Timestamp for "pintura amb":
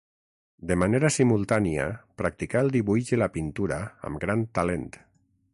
3.39-4.25